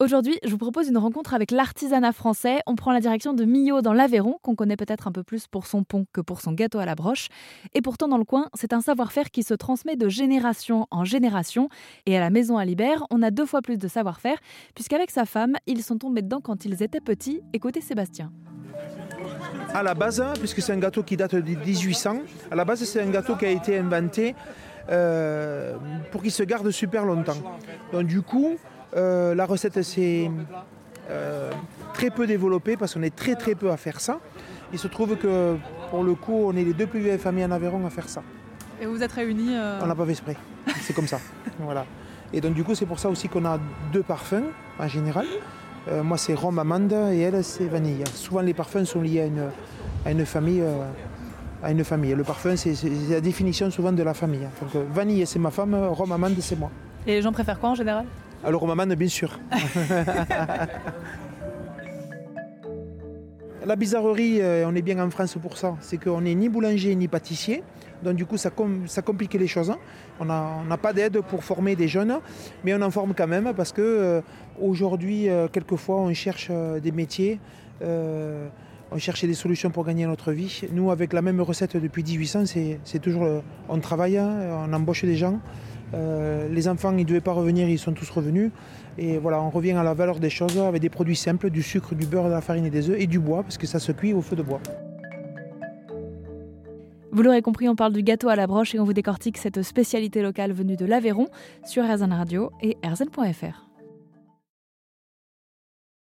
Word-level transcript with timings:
Aujourd'hui, 0.00 0.38
je 0.44 0.50
vous 0.50 0.58
propose 0.58 0.86
une 0.86 0.96
rencontre 0.96 1.34
avec 1.34 1.50
l'artisanat 1.50 2.12
français. 2.12 2.60
On 2.68 2.76
prend 2.76 2.92
la 2.92 3.00
direction 3.00 3.32
de 3.32 3.44
Millau 3.44 3.82
dans 3.82 3.92
l'Aveyron, 3.92 4.38
qu'on 4.42 4.54
connaît 4.54 4.76
peut-être 4.76 5.08
un 5.08 5.12
peu 5.12 5.24
plus 5.24 5.48
pour 5.48 5.66
son 5.66 5.82
pont 5.82 6.06
que 6.12 6.20
pour 6.20 6.40
son 6.40 6.52
gâteau 6.52 6.78
à 6.78 6.86
la 6.86 6.94
broche. 6.94 7.26
Et 7.74 7.82
pourtant, 7.82 8.06
dans 8.06 8.16
le 8.16 8.24
coin, 8.24 8.48
c'est 8.54 8.72
un 8.72 8.80
savoir-faire 8.80 9.32
qui 9.32 9.42
se 9.42 9.54
transmet 9.54 9.96
de 9.96 10.08
génération 10.08 10.86
en 10.92 11.04
génération. 11.04 11.68
Et 12.06 12.16
à 12.16 12.20
la 12.20 12.30
maison 12.30 12.58
à 12.58 12.64
Libère, 12.64 13.06
on 13.10 13.22
a 13.22 13.32
deux 13.32 13.44
fois 13.44 13.60
plus 13.60 13.76
de 13.76 13.88
savoir-faire, 13.88 14.38
puisqu'avec 14.76 15.10
sa 15.10 15.24
femme, 15.24 15.56
ils 15.66 15.82
sont 15.82 15.98
tombés 15.98 16.22
dedans 16.22 16.40
quand 16.40 16.64
ils 16.64 16.80
étaient 16.80 17.00
petits. 17.00 17.40
Écoutez 17.52 17.80
Sébastien. 17.80 18.30
À 19.74 19.82
la 19.82 19.94
base, 19.94 20.24
puisque 20.38 20.62
c'est 20.62 20.72
un 20.72 20.78
gâteau 20.78 21.02
qui 21.02 21.16
date 21.16 21.34
de 21.34 21.40
1800, 21.40 22.18
à 22.52 22.54
la 22.54 22.64
base, 22.64 22.84
c'est 22.84 23.02
un 23.02 23.10
gâteau 23.10 23.34
qui 23.34 23.46
a 23.46 23.50
été 23.50 23.76
inventé 23.76 24.36
euh, 24.90 25.76
pour 26.12 26.22
qu'il 26.22 26.30
se 26.30 26.44
garde 26.44 26.70
super 26.70 27.04
longtemps. 27.04 27.58
Donc, 27.92 28.06
du 28.06 28.22
coup, 28.22 28.56
euh, 28.96 29.34
la 29.34 29.46
recette 29.46 29.82
s'est 29.82 30.30
euh, 31.10 31.50
très 31.92 32.10
peu 32.10 32.26
développée 32.26 32.76
parce 32.76 32.94
qu'on 32.94 33.02
est 33.02 33.14
très 33.14 33.34
très 33.34 33.54
peu 33.54 33.70
à 33.70 33.76
faire 33.76 34.00
ça. 34.00 34.18
Il 34.72 34.78
se 34.78 34.88
trouve 34.88 35.16
que 35.16 35.56
pour 35.90 36.04
le 36.04 36.14
coup, 36.14 36.44
on 36.46 36.56
est 36.56 36.64
les 36.64 36.74
deux 36.74 36.86
plus 36.86 37.00
vieilles 37.00 37.18
familles 37.18 37.46
en 37.46 37.50
Aveyron 37.50 37.84
à 37.86 37.90
faire 37.90 38.08
ça. 38.08 38.22
Et 38.80 38.86
vous 38.86 39.02
êtes 39.02 39.12
réunis 39.12 39.56
On 39.82 39.86
n'a 39.86 39.94
pas 39.94 40.04
fait 40.04 40.12
exprès. 40.12 40.36
C'est 40.80 40.94
comme 40.94 41.06
ça. 41.06 41.18
voilà. 41.58 41.84
Et 42.32 42.40
donc 42.40 42.54
du 42.54 42.64
coup, 42.64 42.74
c'est 42.74 42.86
pour 42.86 42.98
ça 42.98 43.08
aussi 43.08 43.28
qu'on 43.28 43.44
a 43.44 43.58
deux 43.92 44.02
parfums 44.02 44.44
en 44.78 44.88
général. 44.88 45.26
moi, 46.02 46.18
c'est 46.18 46.34
rhum 46.34 46.58
amande 46.58 46.92
et 46.92 47.20
elle, 47.20 47.42
c'est 47.42 47.66
vanille. 47.66 48.04
Souvent, 48.14 48.42
les 48.42 48.54
parfums 48.54 48.84
sont 48.84 49.00
liés 49.00 49.30
à 50.04 50.10
une, 50.10 50.26
famille. 50.26 50.62
à 51.62 51.70
une 51.70 51.84
famille. 51.84 52.14
Le 52.14 52.24
parfum, 52.24 52.56
c'est 52.56 52.74
la 53.08 53.20
définition 53.22 53.70
souvent 53.70 53.92
de 53.92 54.02
la 54.02 54.12
famille. 54.12 54.46
Donc, 54.60 54.84
vanille, 54.92 55.26
c'est 55.26 55.38
ma 55.38 55.50
femme, 55.50 55.74
rhum 55.74 56.12
amande, 56.12 56.36
c'est 56.40 56.58
moi. 56.58 56.70
Et 57.06 57.12
les 57.12 57.22
gens 57.22 57.32
préfèrent 57.32 57.58
quoi 57.58 57.70
en 57.70 57.74
général? 57.74 58.04
Alors 58.44 58.66
maman, 58.66 58.86
bien 58.86 59.08
sûr. 59.08 59.38
La 63.66 63.76
bizarrerie, 63.76 64.40
euh, 64.40 64.64
on 64.66 64.74
est 64.74 64.82
bien 64.82 64.98
en 64.98 65.10
France 65.10 65.36
pour 65.42 65.58
ça, 65.58 65.76
c'est 65.80 65.98
qu'on 66.02 66.22
n'est 66.22 66.34
ni 66.34 66.48
boulanger 66.48 66.94
ni 66.94 67.06
pâtissier. 67.06 67.62
Donc 68.02 68.14
du 68.14 68.24
coup, 68.24 68.38
ça, 68.38 68.50
complique 68.50 69.34
les 69.34 69.46
choses. 69.46 69.74
On 70.20 70.24
n'a 70.24 70.76
pas 70.80 70.92
d'aide 70.92 71.20
pour 71.20 71.44
former 71.44 71.76
des 71.76 71.88
jeunes, 71.88 72.18
mais 72.64 72.72
on 72.72 72.80
en 72.80 72.90
forme 72.90 73.12
quand 73.12 73.26
même 73.26 73.52
parce 73.54 73.72
que 73.72 73.82
euh, 73.82 74.20
aujourd'hui, 74.60 75.28
euh, 75.28 75.48
quelquefois, 75.48 75.96
on 75.96 76.14
cherche 76.14 76.50
des 76.82 76.92
métiers, 76.92 77.40
on 77.82 78.98
cherche 78.98 79.24
des 79.24 79.34
solutions 79.34 79.70
pour 79.70 79.84
gagner 79.84 80.06
notre 80.06 80.32
vie. 80.32 80.62
Nous, 80.72 80.90
avec 80.90 81.12
la 81.12 81.20
même 81.20 81.40
recette 81.40 81.76
depuis 81.76 82.04
1800, 82.04 82.44
c'est 82.84 82.98
toujours, 83.00 83.42
on 83.68 83.78
travaille, 83.80 84.16
hein, 84.16 84.64
on 84.66 84.72
embauche 84.72 85.04
des 85.04 85.16
gens. 85.16 85.40
Euh, 85.94 86.48
les 86.48 86.68
enfants, 86.68 86.92
ils 86.92 86.98
ne 86.98 87.04
devaient 87.04 87.20
pas 87.20 87.32
revenir, 87.32 87.68
ils 87.68 87.78
sont 87.78 87.92
tous 87.92 88.10
revenus. 88.10 88.50
Et 88.98 89.18
voilà, 89.18 89.40
on 89.40 89.50
revient 89.50 89.72
à 89.72 89.82
la 89.82 89.94
valeur 89.94 90.18
des 90.18 90.30
choses 90.30 90.58
avec 90.58 90.80
des 90.82 90.90
produits 90.90 91.16
simples, 91.16 91.50
du 91.50 91.62
sucre, 91.62 91.94
du 91.94 92.06
beurre, 92.06 92.24
de 92.24 92.30
la 92.30 92.40
farine 92.40 92.66
et 92.66 92.70
des 92.70 92.90
œufs 92.90 92.96
et 92.98 93.06
du 93.06 93.18
bois, 93.18 93.42
parce 93.42 93.58
que 93.58 93.66
ça 93.66 93.78
se 93.78 93.92
cuit 93.92 94.12
au 94.12 94.20
feu 94.20 94.36
de 94.36 94.42
bois. 94.42 94.60
Vous 97.10 97.22
l'aurez 97.22 97.42
compris, 97.42 97.68
on 97.68 97.74
parle 97.74 97.92
du 97.92 98.02
gâteau 98.02 98.28
à 98.28 98.36
la 98.36 98.46
broche 98.46 98.74
et 98.74 98.80
on 98.80 98.84
vous 98.84 98.92
décortique 98.92 99.38
cette 99.38 99.62
spécialité 99.62 100.20
locale 100.20 100.52
venue 100.52 100.76
de 100.76 100.84
l'Aveyron 100.84 101.28
sur 101.64 101.84
RZN 101.84 102.12
Radio 102.12 102.50
et 102.60 102.76
RZN.fr. 102.84 103.67